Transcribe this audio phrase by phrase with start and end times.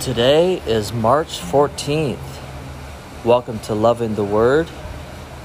[0.00, 2.16] Today is March 14th.
[3.22, 4.66] Welcome to Loving the Word,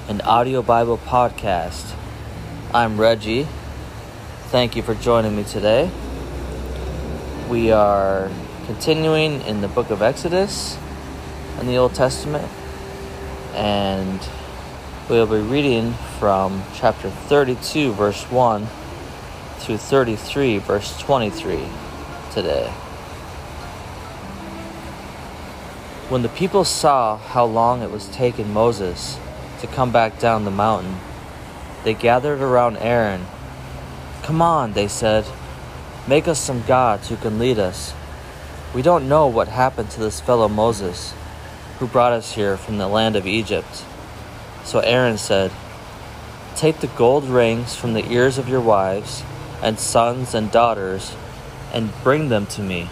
[0.07, 1.93] an audio Bible podcast.
[2.73, 3.49] I'm Reggie.
[4.45, 5.91] Thank you for joining me today.
[7.49, 8.31] We are
[8.65, 10.77] continuing in the book of Exodus
[11.59, 12.49] in the Old Testament,
[13.55, 14.25] and
[15.09, 18.67] we'll be reading from chapter 32, verse 1
[19.57, 21.59] through 33, verse 23
[22.31, 22.73] today.
[26.07, 29.17] When the people saw how long it was taking Moses
[29.61, 30.97] to come back down the mountain,
[31.83, 33.25] they gathered around Aaron.
[34.21, 35.25] Come on, they said,
[36.07, 37.95] make us some gods who can lead us.
[38.75, 41.15] We don't know what happened to this fellow Moses,
[41.79, 43.83] who brought us here from the land of Egypt.
[44.63, 45.51] So Aaron said,
[46.55, 49.23] Take the gold rings from the ears of your wives
[49.63, 51.15] and sons and daughters
[51.73, 52.89] and bring them to me.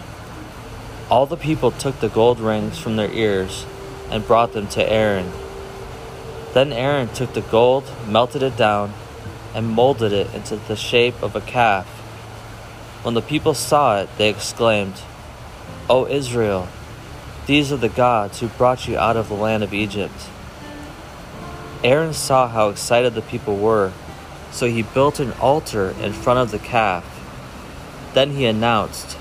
[1.10, 3.66] All the people took the gold rings from their ears
[4.10, 5.30] and brought them to Aaron.
[6.54, 8.94] Then Aaron took the gold, melted it down,
[9.54, 11.86] and molded it into the shape of a calf.
[13.02, 14.94] When the people saw it, they exclaimed,
[15.90, 16.68] O Israel,
[17.46, 20.14] these are the gods who brought you out of the land of Egypt.
[21.82, 23.92] Aaron saw how excited the people were,
[24.50, 27.04] so he built an altar in front of the calf.
[28.14, 29.18] Then he announced,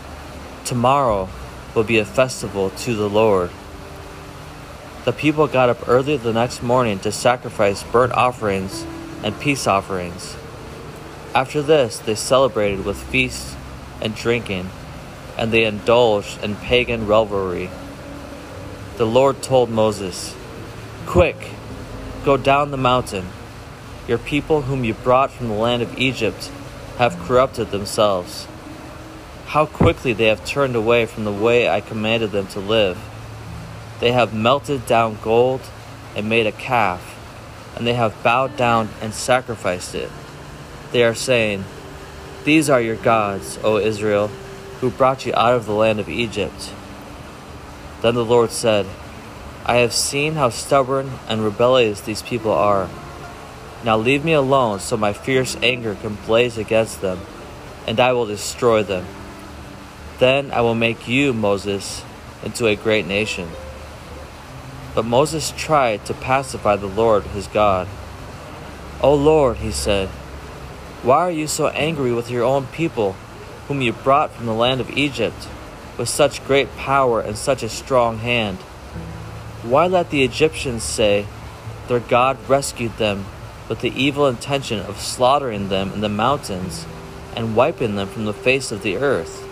[0.64, 1.28] Tomorrow,
[1.74, 3.50] will be a festival to the Lord.
[5.06, 8.86] The people got up early the next morning to sacrifice burnt offerings
[9.24, 10.38] and peace offerings.
[11.36, 13.56] After this, they celebrated with feasts
[14.02, 14.70] and drinking,
[15.38, 17.70] and they indulged in pagan revelry.
[18.98, 20.36] The Lord told Moses,
[21.06, 21.50] Quick,
[22.24, 23.26] go down the mountain.
[24.08, 26.52] Your people, whom you brought from the land of Egypt,
[26.98, 28.48] have corrupted themselves.
[29.54, 32.98] How quickly they have turned away from the way I commanded them to live.
[34.00, 35.62] They have melted down gold
[36.16, 37.16] and made a calf,
[37.76, 40.10] and they have bowed down and sacrificed it.
[40.92, 41.66] They are saying,
[42.46, 44.30] These are your gods, O Israel,
[44.82, 46.74] who brought you out of the land of Egypt.
[48.02, 48.88] Then the Lord said,
[49.68, 52.90] I have seen how stubborn and rebellious these people are.
[53.86, 57.20] Now leave me alone so my fierce anger can blaze against them,
[57.86, 59.06] and I will destroy them.
[60.20, 62.04] Then I will make you, Moses,
[62.44, 63.50] into a great nation.
[64.96, 67.88] But Moses tried to pacify the Lord his God.
[69.02, 70.10] O Lord, he said,
[71.04, 73.18] why are you so angry with your own people,
[73.68, 75.50] whom you brought from the land of Egypt,
[75.98, 78.60] with such great power and such a strong hand?
[79.64, 81.26] Why let the Egyptians say,
[81.90, 83.26] Their God rescued them
[83.68, 86.86] with the evil intention of slaughtering them in the mountains
[87.36, 89.43] and wiping them from the face of the earth?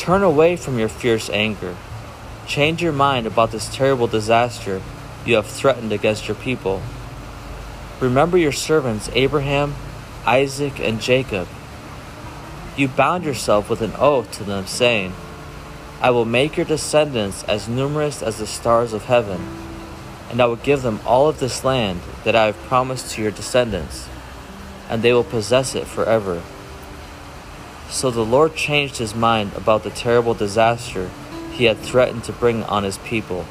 [0.00, 1.76] Turn away from your fierce anger.
[2.46, 4.80] Change your mind about this terrible disaster
[5.26, 6.80] you have threatened against your people.
[8.00, 9.74] Remember your servants Abraham,
[10.24, 11.46] Isaac, and Jacob.
[12.78, 15.12] You bound yourself with an oath to them, saying,
[16.00, 19.46] I will make your descendants as numerous as the stars of heaven,
[20.30, 23.32] and I will give them all of this land that I have promised to your
[23.32, 24.08] descendants,
[24.88, 26.42] and they will possess it forever.
[27.90, 31.10] So the Lord changed his mind about the terrible disaster
[31.52, 33.44] he had threatened to bring on his people.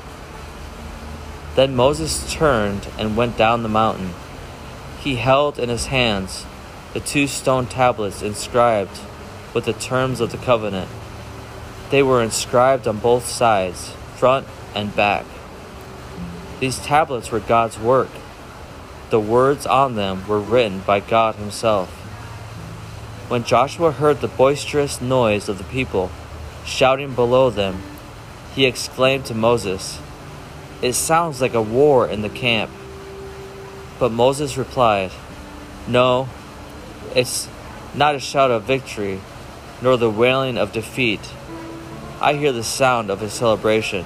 [1.56, 4.14] Then Moses turned and went down the mountain.
[5.02, 6.46] He held in his hands
[6.94, 9.00] the two stone tablets inscribed
[9.54, 10.90] with the terms of the covenant.
[11.90, 15.26] They were inscribed on both sides, front and back.
[16.60, 18.10] These tablets were God's work.
[19.10, 21.99] The words on them were written by God Himself.
[23.30, 26.10] When Joshua heard the boisterous noise of the people
[26.66, 27.84] shouting below them,
[28.56, 30.00] he exclaimed to Moses,
[30.82, 32.72] It sounds like a war in the camp.
[34.00, 35.12] But Moses replied,
[35.88, 36.28] No,
[37.14, 37.48] it's
[37.94, 39.22] not a shout of victory,
[39.80, 41.22] nor the wailing of defeat.
[42.20, 44.06] I hear the sound of a celebration.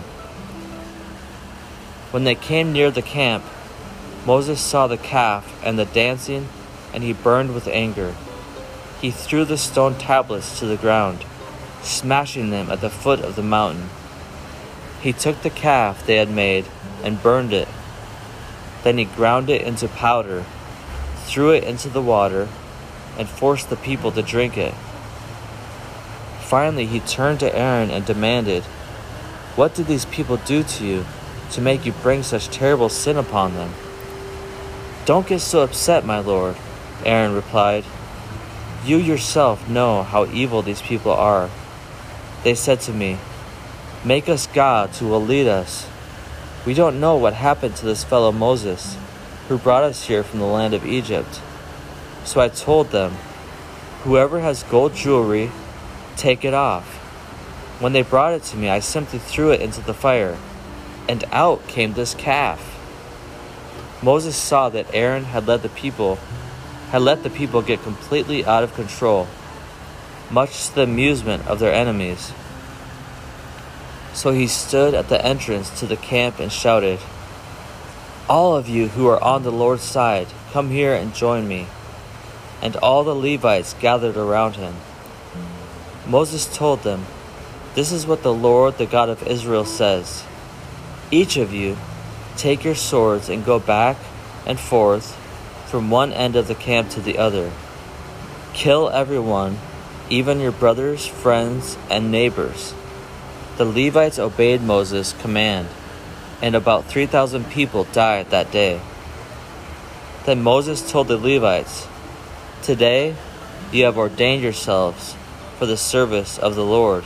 [2.12, 3.46] When they came near the camp,
[4.26, 6.50] Moses saw the calf and the dancing,
[6.94, 8.14] and he burned with anger
[9.04, 11.26] he threw the stone tablets to the ground,
[11.82, 13.90] smashing them at the foot of the mountain.
[15.02, 16.66] He took the calf they had made
[17.04, 17.68] and burned it.
[18.84, 20.46] Then he ground it into powder,
[21.26, 22.48] threw it into the water,
[23.18, 24.74] and forced the people to drink it.
[26.40, 28.64] Finally, he turned to Aaron and demanded,
[29.58, 31.06] What did these people do to you
[31.52, 33.74] to make you bring such terrible sin upon them?
[35.04, 36.56] Don't get so upset, my lord,
[37.04, 37.84] Aaron replied.
[38.86, 41.50] You yourself know how evil these people are.
[42.44, 43.18] They said to me,
[44.04, 45.88] Make us gods who will lead us.
[46.66, 48.98] We don't know what happened to this fellow Moses,
[49.48, 51.40] who brought us here from the land of Egypt.
[52.26, 53.12] So I told them,
[54.04, 55.50] Whoever has gold jewelry,
[56.18, 56.86] take it off.
[57.80, 60.38] When they brought it to me, I simply threw it into the fire,
[61.08, 62.70] and out came this calf.
[64.04, 66.20] Moses saw that Aaron had led the people
[66.94, 69.28] had let the people get completely out of control,
[70.30, 72.32] much to the amusement of their enemies.
[74.14, 77.00] So he stood at the entrance to the camp and shouted,
[78.30, 81.66] All of you who are on the Lord's side, come here and join me.
[82.62, 84.76] And all the Levites gathered around him.
[86.06, 87.08] Moses told them,
[87.74, 90.24] This is what the Lord, the God of Israel, says
[91.10, 91.76] Each of you
[92.38, 93.98] take your swords and go back
[94.46, 95.18] and forth
[95.74, 97.52] from one end of the camp to the other.
[98.54, 99.58] Kill everyone,
[100.08, 102.76] even your brothers, friends, and neighbors.
[103.58, 105.68] The Levites obeyed Moses' command,
[106.44, 108.82] and about 3,000 people died that day.
[110.28, 111.88] Then Moses told the Levites,
[112.62, 113.16] Today
[113.72, 115.16] you have ordained yourselves
[115.58, 117.04] for the service of the Lord,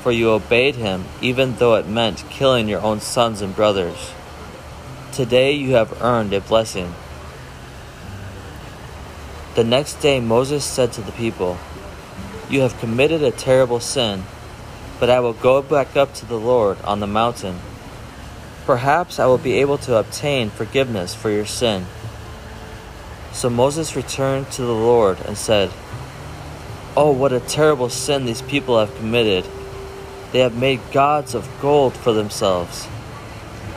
[0.00, 4.14] for you obeyed him even though it meant killing your own sons and brothers.
[5.12, 6.94] Today you have earned a blessing.
[9.54, 11.58] The next day Moses said to the people,
[12.50, 14.24] You have committed a terrible sin,
[14.98, 17.60] but I will go back up to the Lord on the mountain.
[18.66, 21.86] Perhaps I will be able to obtain forgiveness for your sin.
[23.32, 25.70] So Moses returned to the Lord and said,
[26.96, 29.44] Oh, what a terrible sin these people have committed!
[30.32, 32.88] They have made gods of gold for themselves.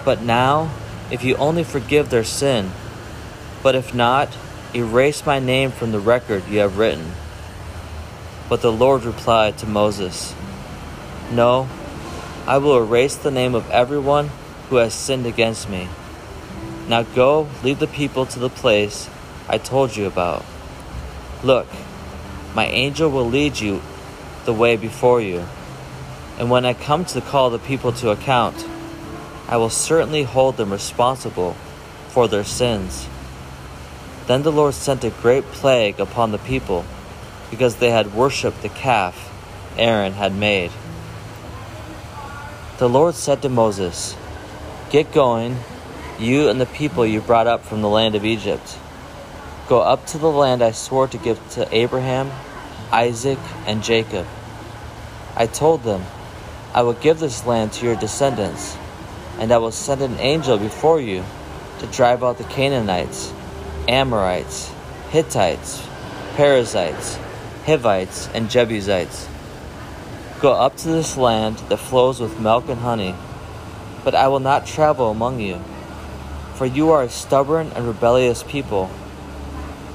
[0.03, 0.71] But now,
[1.11, 2.71] if you only forgive their sin,
[3.61, 4.29] but if not,
[4.75, 7.13] Erase my name from the record you have written.
[8.49, 10.35] But the Lord replied to Moses,
[11.31, 11.69] No,
[12.45, 14.29] I will erase the name of everyone
[14.69, 15.87] who has sinned against me.
[16.89, 19.09] Now go, lead the people to the place
[19.47, 20.43] I told you about.
[21.43, 21.67] Look,
[22.53, 23.81] my angel will lead you
[24.43, 25.45] the way before you.
[26.37, 28.67] And when I come to call the people to account,
[29.47, 31.53] I will certainly hold them responsible
[32.09, 33.07] for their sins.
[34.27, 36.85] Then the Lord sent a great plague upon the people,
[37.49, 39.33] because they had worshipped the calf
[39.77, 40.71] Aaron had made.
[42.77, 44.17] The Lord said to Moses,
[44.89, 45.57] Get going,
[46.19, 48.77] you and the people you brought up from the land of Egypt.
[49.69, 52.31] Go up to the land I swore to give to Abraham,
[52.91, 54.27] Isaac, and Jacob.
[55.35, 56.03] I told them,
[56.73, 58.75] I will give this land to your descendants,
[59.39, 61.23] and I will send an angel before you
[61.79, 63.31] to drive out the Canaanites
[63.87, 64.71] Amorites,
[65.09, 65.87] Hittites,
[66.35, 67.17] Perizzites,
[67.65, 69.27] Hivites, and Jebusites.
[70.41, 73.15] Go up to this land that flows with milk and honey,
[74.03, 75.59] but I will not travel among you,
[76.55, 78.89] for you are a stubborn and rebellious people.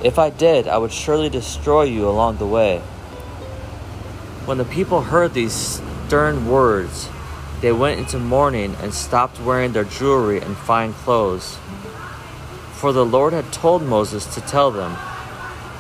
[0.03, 2.79] If I did, I would surely destroy you along the way.
[4.47, 7.09] When the people heard these stern words,
[7.61, 11.59] they went into mourning and stopped wearing their jewelry and fine clothes.
[12.83, 14.97] For the Lord had told Moses to tell them,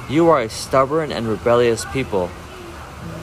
[0.08, 2.31] You are a stubborn and rebellious people.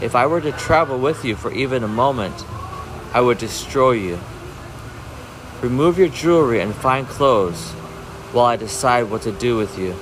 [0.01, 2.43] If I were to travel with you for even a moment,
[3.13, 4.19] I would destroy you.
[5.61, 7.71] Remove your jewelry and fine clothes
[8.33, 9.95] while I decide what to do with you.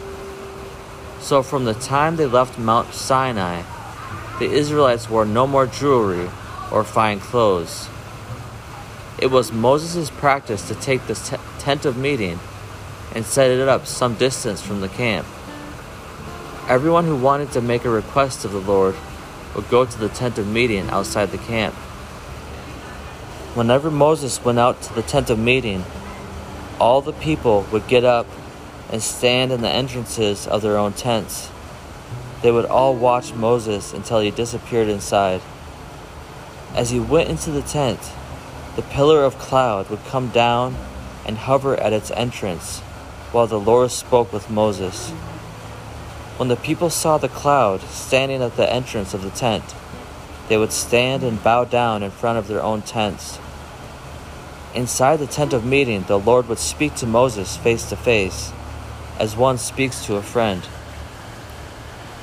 [1.20, 3.62] So from the time they left Mount Sinai,
[4.40, 6.32] the Israelites wore no more jewelry
[6.72, 7.90] or fine clothes.
[9.20, 12.40] It was Moses' practice to take the tent of meeting
[13.18, 15.26] and set it up some distance from the camp.
[16.70, 18.96] Everyone who wanted to make a request of the Lord
[19.56, 21.74] would go to the tent of meeting outside the camp.
[23.56, 25.84] Whenever Moses went out to the tent of meeting,
[26.80, 28.28] all the people would get up
[28.92, 31.50] and stand in the entrances of their own tents.
[32.44, 35.42] They would all watch Moses until he disappeared inside.
[36.76, 38.12] As he went into the tent,
[38.76, 40.76] the pillar of cloud would come down
[41.26, 42.84] and hover at its entrance
[43.32, 45.12] while the Lord spoke with Moses.
[46.38, 49.64] When the people saw the cloud standing at the entrance of the tent,
[50.48, 53.40] they would stand and bow down in front of their own tents.
[54.74, 58.52] Inside the tent of meeting, the Lord would speak to Moses face to face,
[59.18, 60.62] as one speaks to a friend.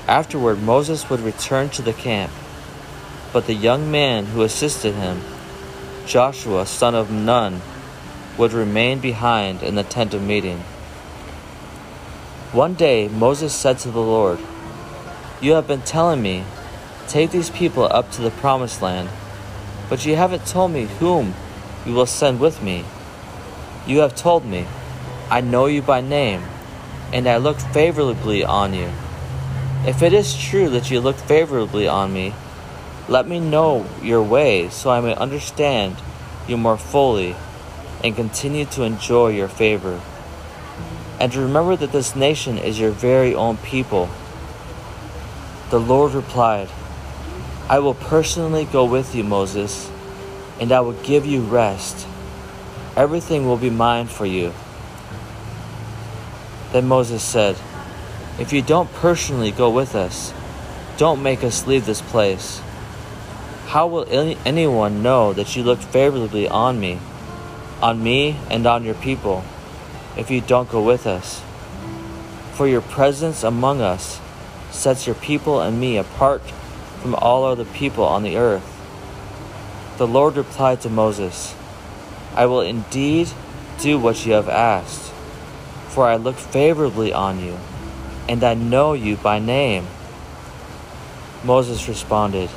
[0.07, 2.31] Afterward, Moses would return to the camp,
[3.33, 5.21] but the young man who assisted him,
[6.07, 7.61] Joshua son of Nun,
[8.39, 10.63] would remain behind in the tent of meeting.
[12.55, 14.39] One day Moses said to the Lord,
[15.41, 16.45] You have been telling me,
[17.09, 19.09] Take these people up to the promised land,
[19.91, 21.35] But you haven't told me whom
[21.85, 22.85] you will send with me.
[23.89, 24.69] You have told me,
[25.29, 26.45] I know you by name,
[27.13, 28.89] and I look favorably on you.
[29.85, 32.35] If it is true that you look favorably on me,
[33.09, 35.97] let me know your way so I may understand
[36.47, 37.35] you more fully
[38.05, 40.01] and continue to enjoy your favor.
[41.25, 44.11] And remember that this nation is your very own people.
[45.71, 46.69] The Lord replied,
[47.67, 49.91] I will personally go with you, Moses,
[50.61, 52.07] and I will give you rest.
[52.95, 54.53] Everything will be mine for you.
[56.73, 57.57] Then Moses said,
[58.39, 60.35] If you don't personally go with us,
[60.99, 62.61] don't make us leave this place.
[63.69, 66.99] How will any, anyone know that you looked favorably on me,
[67.81, 69.43] on me and on your people,
[70.17, 71.43] if you don't go with us?
[72.53, 74.21] For your presence among us
[74.71, 76.43] sets your people and me apart
[77.01, 78.71] from all other people on the earth.
[79.99, 81.55] The Lord replied to Moses,
[82.35, 83.29] I will indeed
[83.81, 85.13] do what you have asked,
[85.89, 87.59] for I look favorably on you,
[88.29, 89.87] and I know you by name.
[91.45, 92.51] Moses responded,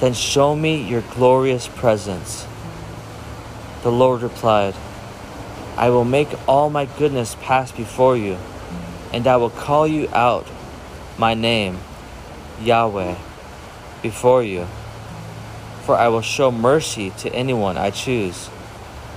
[0.00, 2.46] Then show me your glorious presence.
[3.82, 4.74] The Lord replied,
[5.80, 8.36] I will make all my goodness pass before you,
[9.14, 10.46] and I will call you out
[11.16, 11.78] my name,
[12.60, 13.16] Yahweh
[14.02, 14.66] before you.
[15.84, 18.50] For I will show mercy to anyone I choose,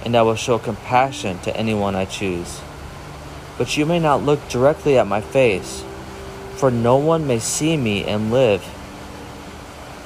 [0.06, 2.62] and I will show compassion to anyone I choose.
[3.58, 5.84] But you may not look directly at my face,
[6.56, 8.64] for no one may see me and live.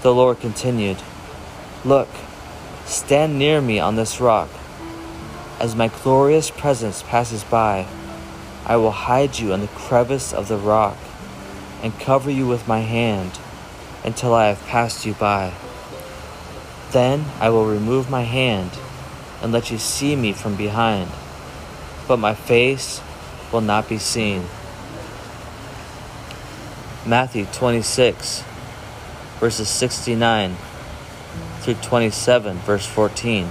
[0.01, 0.97] The Lord continued,
[1.85, 2.09] Look,
[2.85, 4.49] stand near me on this rock.
[5.59, 7.87] As my glorious presence passes by,
[8.67, 10.97] I will hide you in the crevice of the rock
[11.81, 13.39] and cover you with my hand
[14.03, 15.53] until I have passed you by.
[16.91, 18.69] Then I will remove my hand
[19.41, 21.09] and let you see me from behind,
[22.07, 23.01] but my face
[23.51, 24.43] will not be seen.
[27.03, 28.43] Matthew 26,
[29.39, 30.55] verses 69
[31.61, 33.49] through 27, verse 14.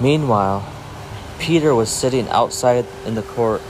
[0.00, 0.70] Meanwhile,
[1.38, 3.62] Peter was sitting outside in the court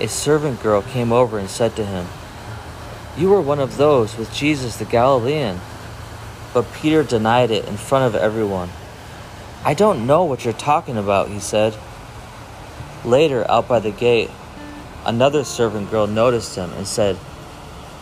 [0.00, 2.06] a servant girl came over and said to him,
[3.16, 5.60] You were one of those with Jesus the Galilean.
[6.54, 8.70] But Peter denied it in front of everyone.
[9.64, 11.76] I don't know what you're talking about, he said.
[13.04, 14.30] Later, out by the gate,
[15.04, 17.18] another servant girl noticed him and said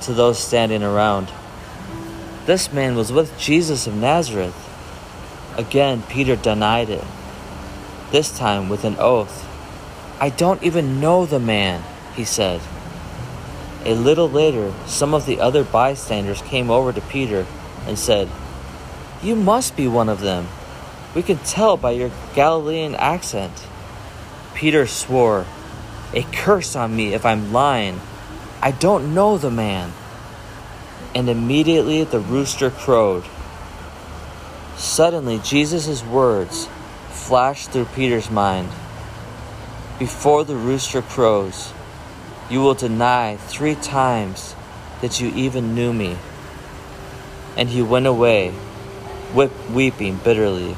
[0.03, 1.31] to those standing around,
[2.47, 4.68] This man was with Jesus of Nazareth.
[5.59, 7.03] Again, Peter denied it,
[8.13, 9.45] this time with an oath.
[10.21, 11.83] I don't even know the man,
[12.15, 12.61] he said.
[13.85, 17.45] A little later, some of the other bystanders came over to Peter
[17.89, 18.29] and said,
[19.21, 20.47] You must be one of them.
[21.13, 23.67] We can tell by your Galilean accent.
[24.55, 25.45] Peter swore,
[26.15, 28.01] A curse on me if I'm lying.
[28.63, 29.93] I don't know the man.
[31.17, 33.25] And immediately the rooster crowed.
[34.79, 36.69] Suddenly, Jesus' words
[37.11, 38.71] flashed through Peter's mind
[39.99, 41.73] before the rooster crows,
[42.49, 44.55] you will deny three times
[45.01, 46.17] that you even knew me.
[47.57, 48.55] And he went away,
[49.35, 50.77] weeping bitterly.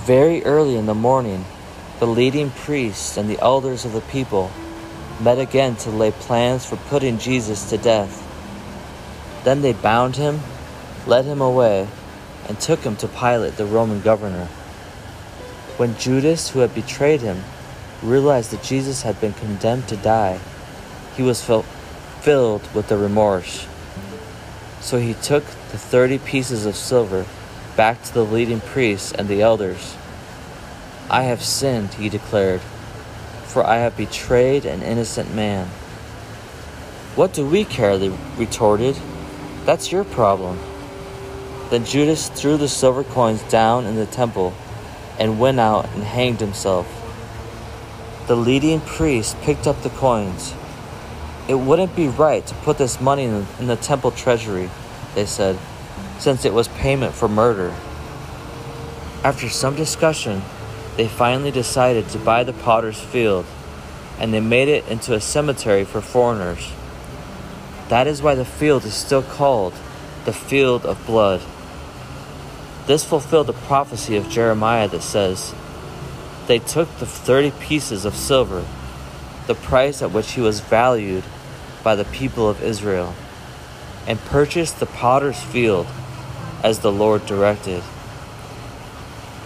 [0.00, 1.46] Very early in the morning,
[2.00, 4.50] the leading priests and the elders of the people
[5.20, 8.26] met again to lay plans for putting Jesus to death.
[9.44, 10.40] Then they bound him,
[11.06, 11.88] led him away,
[12.48, 14.46] and took him to Pilate, the Roman governor.
[15.76, 17.42] When Judas, who had betrayed him,
[18.02, 20.40] realized that Jesus had been condemned to die,
[21.16, 23.66] he was filled with the remorse.
[24.80, 27.26] So he took the thirty pieces of silver
[27.76, 29.96] back to the leading priests and the elders.
[31.10, 32.60] I have sinned, he declared,
[33.44, 35.66] for I have betrayed an innocent man.
[37.16, 37.98] What do we care?
[37.98, 38.96] They retorted.
[39.64, 40.58] That's your problem.
[41.70, 44.52] Then Judas threw the silver coins down in the temple
[45.18, 46.86] and went out and hanged himself.
[48.26, 50.54] The leading priest picked up the coins.
[51.48, 54.68] It wouldn't be right to put this money in the, in the temple treasury,
[55.14, 55.58] they said,
[56.18, 57.74] since it was payment for murder.
[59.22, 60.42] After some discussion,
[60.96, 63.46] they finally decided to buy the potter's field,
[64.18, 66.72] and they made it into a cemetery for foreigners.
[67.88, 69.72] That is why the field is still called
[70.24, 71.40] the Field of Blood.
[72.90, 75.54] This fulfilled the prophecy of Jeremiah that says,
[76.48, 78.66] They took the thirty pieces of silver,
[79.46, 81.22] the price at which he was valued
[81.84, 83.14] by the people of Israel,
[84.08, 85.86] and purchased the potter's field
[86.64, 87.84] as the Lord directed.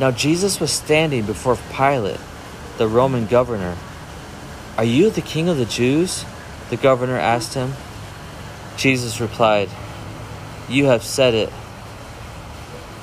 [0.01, 2.21] Now Jesus was standing before Pilate,
[2.79, 3.77] the Roman governor.
[4.79, 6.25] Are you the king of the Jews?
[6.71, 7.75] The governor asked him.
[8.79, 9.69] Jesus replied,
[10.67, 11.53] You have said it.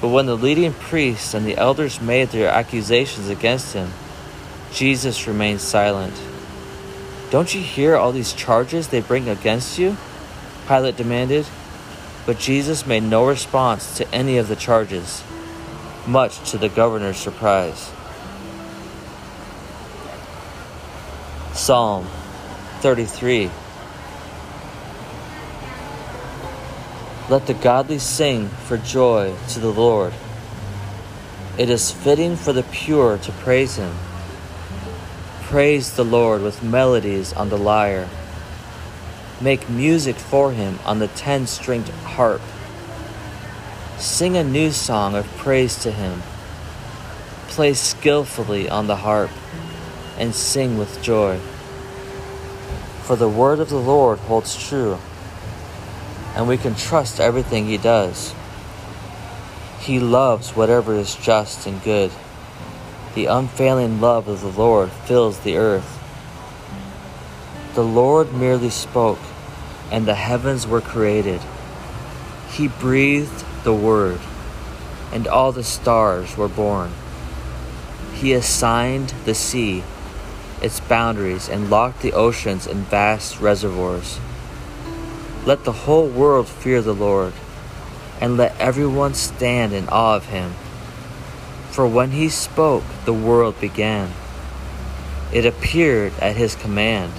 [0.01, 3.91] But when the leading priests and the elders made their accusations against him,
[4.73, 6.19] Jesus remained silent.
[7.29, 9.95] Don't you hear all these charges they bring against you?
[10.67, 11.45] Pilate demanded.
[12.25, 15.23] But Jesus made no response to any of the charges,
[16.07, 17.91] much to the governor's surprise.
[21.53, 22.05] Psalm
[22.79, 23.51] 33
[27.31, 30.11] Let the godly sing for joy to the Lord.
[31.57, 33.95] It is fitting for the pure to praise him.
[35.43, 38.09] Praise the Lord with melodies on the lyre.
[39.39, 42.41] Make music for him on the ten stringed harp.
[43.97, 46.23] Sing a new song of praise to him.
[47.47, 49.31] Play skillfully on the harp
[50.17, 51.39] and sing with joy.
[53.03, 54.99] For the word of the Lord holds true
[56.41, 58.33] and we can trust everything He does.
[59.79, 62.09] He loves whatever is just and good.
[63.13, 65.99] The unfailing love of the Lord fills the earth.
[67.75, 69.19] The Lord merely spoke,
[69.91, 71.41] and the heavens were created.
[72.49, 74.19] He breathed the word,
[75.11, 76.91] and all the stars were born.
[78.15, 79.83] He assigned the sea
[80.59, 84.19] its boundaries and locked the oceans in vast reservoirs.
[85.43, 87.33] Let the whole world fear the Lord,
[88.19, 90.53] and let everyone stand in awe of him.
[91.71, 94.11] For when he spoke, the world began.
[95.33, 97.13] It appeared at his command.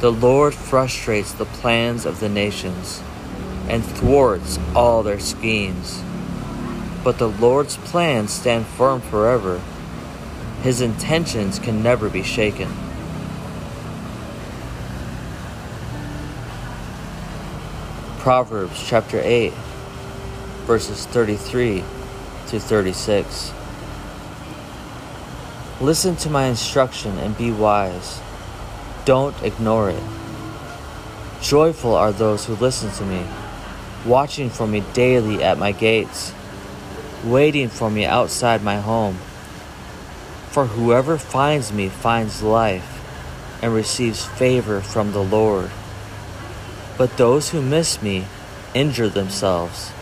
[0.00, 3.00] The Lord frustrates the plans of the nations
[3.68, 6.02] and thwarts all their schemes.
[7.04, 9.60] But the Lord's plans stand firm forever.
[10.62, 12.68] His intentions can never be shaken.
[18.24, 19.52] Proverbs chapter 8,
[20.64, 21.84] verses 33
[22.46, 23.52] to 36.
[25.82, 28.22] Listen to my instruction and be wise.
[29.04, 30.02] Don't ignore it.
[31.42, 33.26] Joyful are those who listen to me,
[34.06, 36.32] watching for me daily at my gates,
[37.24, 39.18] waiting for me outside my home.
[40.48, 43.04] For whoever finds me finds life
[43.60, 45.70] and receives favor from the Lord.
[46.96, 48.26] But those who miss me
[48.74, 49.92] injure themselves.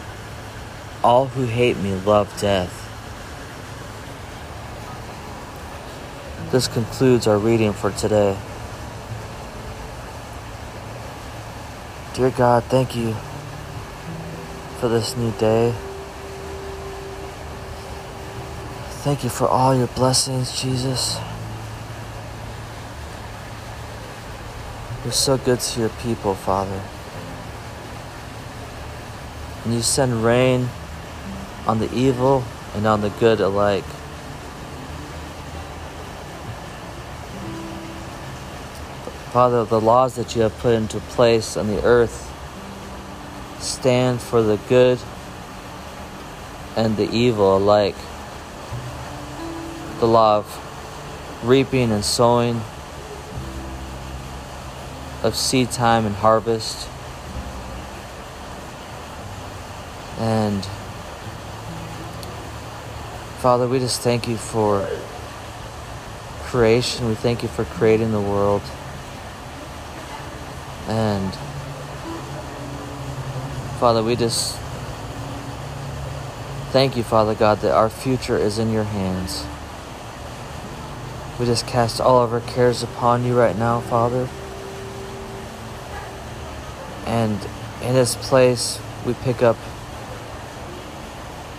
[1.03, 2.79] All who hate me love death.
[6.51, 8.37] This concludes our reading for today.
[12.15, 13.15] Dear God, thank you
[14.79, 15.75] for this new day.
[19.03, 21.19] Thank you for all your blessings, Jesus.
[25.05, 26.81] You're so good to your people, Father.
[29.65, 30.69] And you send rain
[31.67, 32.45] on the evil
[32.77, 33.83] and on the good alike.
[39.33, 42.31] Father, the laws that you have put into place on the earth
[43.59, 45.01] stand for the good
[46.77, 47.97] and the evil alike.
[49.99, 52.61] The law of reaping and sowing
[55.23, 56.89] of seed time and harvest.
[60.19, 60.65] And
[63.43, 64.89] Father, we just thank you for
[66.45, 67.09] creation.
[67.09, 68.63] We thank you for creating the world.
[70.89, 71.35] And
[73.81, 74.59] Father, we just
[76.71, 79.45] thank you, Father God, that our future is in your hands.
[81.41, 84.29] We just cast all of our cares upon you right now, Father.
[87.07, 87.39] And
[87.83, 89.57] in this place, we pick up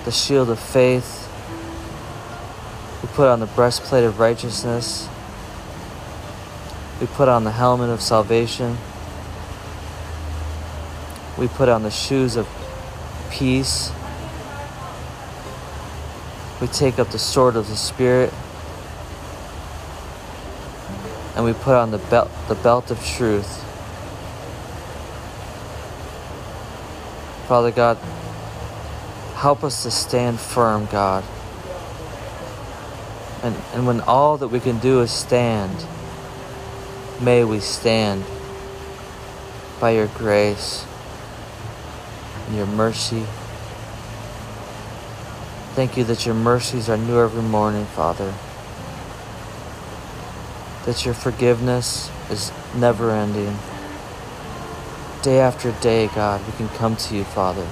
[0.06, 1.30] the shield of faith.
[3.02, 5.08] We put on the breastplate of righteousness.
[7.00, 8.78] We put on the helmet of salvation.
[11.38, 12.48] We put on the shoes of
[13.32, 13.92] peace.
[16.62, 18.34] We take up the sword of the Spirit.
[21.36, 23.63] And we put on the belt, the belt of truth.
[27.48, 27.98] Father God,
[29.36, 31.24] help us to stand firm, God.
[33.44, 35.86] And, and when all that we can do is stand,
[37.22, 38.24] may we stand
[39.80, 40.86] by your grace.
[42.48, 43.24] and your mercy.
[45.76, 48.34] Thank you that your mercies are new every morning, Father.
[50.86, 53.58] That your forgiveness is never ending.
[55.24, 57.66] Day after day, God, we can come to you, Father.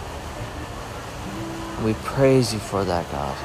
[1.75, 3.37] And we praise you for that, God.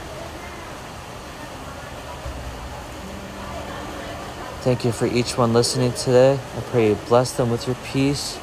[4.60, 6.38] Thank you for each one listening today.
[6.56, 8.38] I pray you bless them with your peace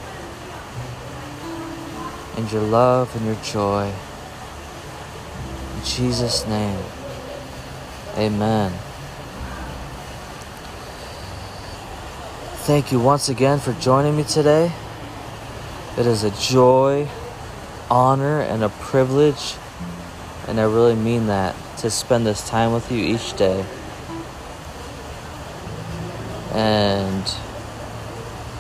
[2.36, 3.90] and your love and your joy.
[5.78, 6.84] In Jesus' name,
[8.18, 8.74] amen.
[12.66, 14.70] Thank you once again for joining me today.
[15.96, 17.08] It is a joy,
[17.90, 19.56] honor, and a privilege,
[20.48, 23.64] and I really mean that, to spend this time with you each day.
[26.54, 27.24] And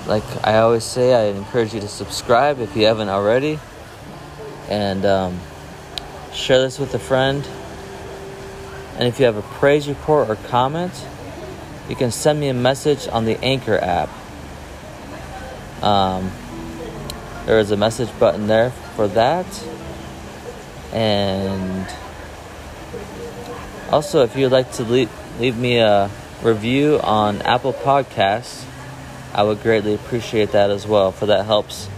[0.05, 3.59] like I always say, I encourage you to subscribe if you haven't already.
[4.69, 5.39] And um,
[6.33, 7.47] share this with a friend.
[8.97, 10.93] And if you have a praise report or comment,
[11.89, 14.09] you can send me a message on the Anchor app.
[15.83, 16.31] Um,
[17.45, 19.45] there is a message button there for that.
[20.91, 21.87] And
[23.89, 26.09] also, if you'd like to leave, leave me a
[26.41, 28.65] review on Apple Podcasts,
[29.33, 31.89] I would greatly appreciate that as well, for that helps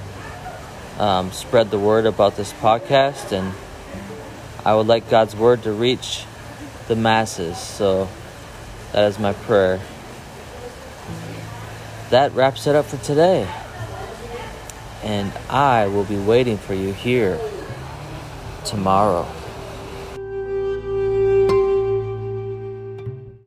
[1.00, 3.32] um, spread the word about this podcast.
[3.32, 3.54] And
[4.64, 6.26] I would like God's word to reach
[6.88, 7.58] the masses.
[7.58, 8.08] So
[8.94, 9.82] that is my prayer.
[12.10, 13.50] That wraps it up for today.
[15.06, 17.40] And I will be waiting for you here
[18.66, 19.26] tomorrow.